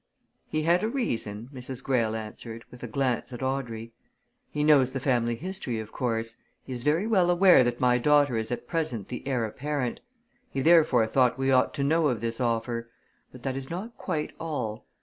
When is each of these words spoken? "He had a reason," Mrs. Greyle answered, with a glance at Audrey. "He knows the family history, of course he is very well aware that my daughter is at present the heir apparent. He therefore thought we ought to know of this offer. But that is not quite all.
"He 0.49 0.63
had 0.63 0.83
a 0.83 0.87
reason," 0.87 1.47
Mrs. 1.53 1.83
Greyle 1.83 2.15
answered, 2.15 2.65
with 2.71 2.81
a 2.81 2.87
glance 2.87 3.31
at 3.33 3.43
Audrey. 3.43 3.93
"He 4.49 4.63
knows 4.63 4.93
the 4.93 4.99
family 4.99 5.35
history, 5.35 5.79
of 5.79 5.91
course 5.91 6.37
he 6.63 6.73
is 6.73 6.81
very 6.81 7.05
well 7.05 7.29
aware 7.29 7.63
that 7.63 7.79
my 7.79 7.99
daughter 7.99 8.35
is 8.35 8.51
at 8.51 8.67
present 8.67 9.09
the 9.09 9.21
heir 9.27 9.45
apparent. 9.45 9.99
He 10.49 10.61
therefore 10.61 11.05
thought 11.05 11.37
we 11.37 11.51
ought 11.51 11.75
to 11.75 11.83
know 11.83 12.07
of 12.07 12.19
this 12.19 12.39
offer. 12.41 12.89
But 13.31 13.43
that 13.43 13.55
is 13.55 13.69
not 13.69 13.95
quite 13.95 14.31
all. 14.39 14.87